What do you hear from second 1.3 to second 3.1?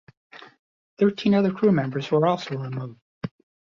other crewmembers were also removed.